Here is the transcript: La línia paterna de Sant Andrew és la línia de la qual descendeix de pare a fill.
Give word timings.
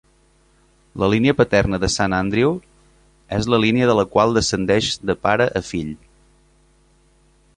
La 1.01 1.09
línia 1.13 1.35
paterna 1.41 1.79
de 1.83 1.89
Sant 1.95 2.15
Andrew 2.19 2.55
és 3.37 3.49
la 3.55 3.61
línia 3.65 3.91
de 3.91 3.95
la 4.01 4.07
qual 4.15 4.33
descendeix 4.39 4.89
de 5.11 5.17
pare 5.27 5.47
a 5.59 5.61
fill. 5.71 5.95